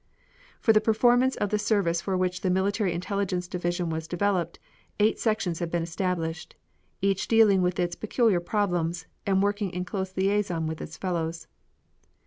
[0.59, 4.57] For the performance of the service for which the Military Intelligence Division was developed,
[4.99, 6.55] eight sections have been established,
[7.03, 11.45] each dealing with its peculiar problems, and working in close liaison with its fellows....